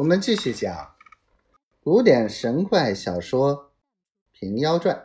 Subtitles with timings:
[0.00, 0.94] 我们继续讲
[1.82, 3.54] 古典神怪小说
[4.32, 4.96] 《平妖传》。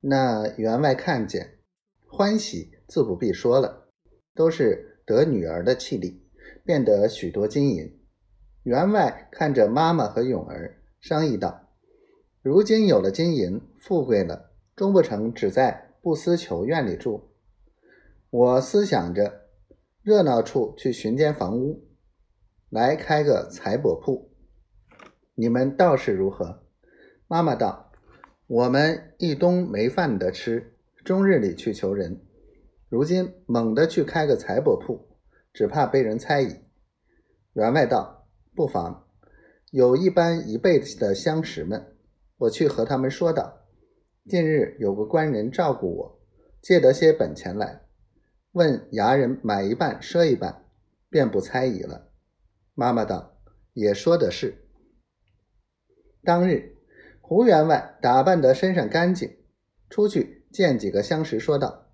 [0.00, 1.58] 那员外看见，
[2.08, 3.90] 欢喜自不必说了，
[4.34, 6.26] 都是得女儿的气力，
[6.64, 8.02] 变得许多金银。
[8.62, 11.68] 员外看着妈妈和勇儿，商议道
[12.40, 17.30] ：“如今有了金银，富贵了，终不成只在不思求院里住。”
[18.36, 19.42] 我思想着，
[20.02, 21.86] 热闹处去寻间房屋，
[22.68, 24.32] 来开个财帛铺。
[25.36, 26.64] 你们倒是如何？
[27.28, 27.92] 妈妈道
[28.48, 32.22] ：“我们一冬没饭得吃，终日里去求人。
[32.88, 35.16] 如今猛地去开个财帛铺，
[35.52, 36.56] 只怕被人猜疑。”
[37.54, 39.06] 员外道：“不妨，
[39.70, 41.94] 有一般一辈子的相识们，
[42.38, 43.60] 我去和他们说道：
[44.28, 46.20] 近日有个官人照顾我，
[46.60, 47.82] 借得些本钱来。”
[48.54, 50.64] 问牙人买一半赊一半，
[51.10, 52.12] 便不猜疑了。
[52.74, 53.36] 妈妈道
[53.74, 54.68] ：“也说的是。”
[56.22, 56.76] 当日，
[57.20, 59.36] 胡员外打扮得身上干净，
[59.90, 61.90] 出去见几个相识，说道：“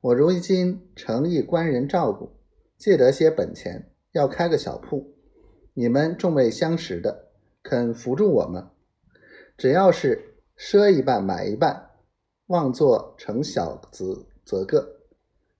[0.00, 2.30] 我如今诚意官人照顾，
[2.76, 5.16] 借得些本钱，要开个小铺。
[5.74, 7.32] 你们众位相识的，
[7.64, 8.70] 肯扶助我吗？
[9.56, 11.90] 只要是赊一半买一半，
[12.46, 14.94] 望做成小子则个。”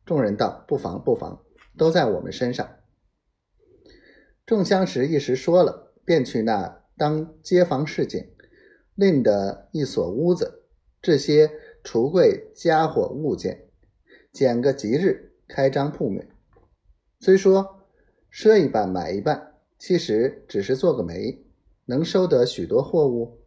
[0.08, 1.44] 众人道：“不妨，不妨，
[1.76, 2.66] 都在我们身上。”
[4.46, 8.26] 众相识一时说了，便去那当街坊市井，
[8.94, 10.62] 另的一所屋子，
[11.02, 11.50] 置些
[11.84, 13.68] 橱柜家伙物件，
[14.32, 16.26] 拣个吉日开张铺面。
[17.20, 17.82] 虽说
[18.32, 21.44] 赊一半买一半，其实只是做个媒，
[21.84, 23.42] 能收得许多货物。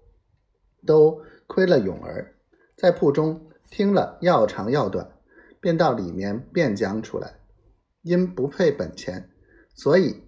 [0.86, 2.36] 都亏了勇儿，
[2.78, 5.18] 在铺中听了要长要短。
[5.62, 7.40] 便到里面便讲出来，
[8.02, 9.30] 因不配本钱，
[9.76, 10.24] 所以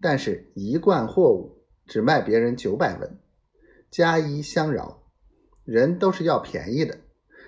[0.00, 3.18] 但是一贯货物只卖别人九百文，
[3.90, 5.00] 加一相饶。
[5.64, 6.98] 人都是要便宜的，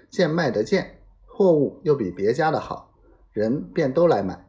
[0.08, 2.94] 见卖得见，货物又比别家的好，
[3.30, 4.48] 人便都来买。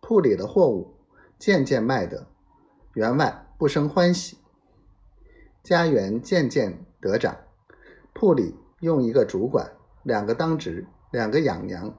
[0.00, 0.96] 铺里的货物
[1.38, 2.26] 渐渐卖得，
[2.94, 4.38] 员外不生欢喜，
[5.62, 7.36] 家园渐渐得长。
[8.12, 9.70] 铺里用一个主管，
[10.02, 11.96] 两个当值，两个养娘。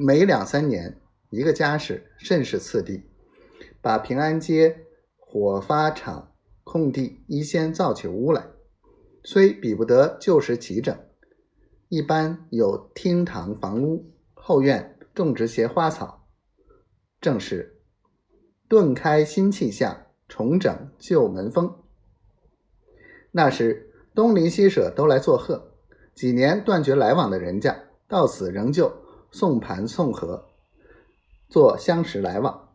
[0.00, 3.02] 每两三年，一个家事甚是次第，
[3.82, 4.86] 把平安街
[5.18, 8.46] 火发厂空地一先造起屋来，
[9.24, 10.96] 虽比不得旧时齐整，
[11.88, 16.28] 一般有厅堂房屋，后院种植些花草，
[17.20, 17.80] 正是
[18.68, 21.74] 顿开新气象，重整旧门风。
[23.32, 25.74] 那时东邻西舍都来作贺，
[26.14, 27.76] 几年断绝来往的人家，
[28.06, 29.07] 到此仍旧。
[29.30, 30.48] 送盘送盒，
[31.48, 32.68] 做相识来往。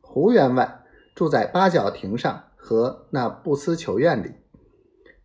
[0.00, 0.84] 胡员外
[1.14, 4.32] 住在八角亭上和那不思求院里。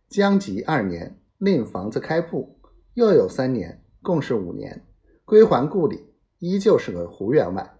[0.08, 2.58] 将及二年，另房子开铺，
[2.94, 4.84] 又有三年，共是五年。
[5.24, 7.78] 归还故里，依旧是个胡员外。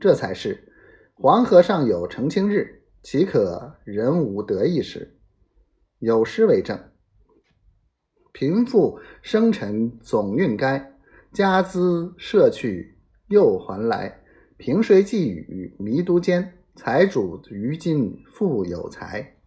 [0.00, 0.72] 这才是
[1.14, 5.20] 黄河上有澄清日，岂可人无得意时？
[6.00, 6.76] 有诗为证：
[8.32, 10.97] 贫富生辰总运该。
[11.32, 12.96] 家资社去
[13.28, 14.20] 又还来，
[14.56, 16.54] 平水寄语迷都间。
[16.74, 19.37] 财主于今富有财。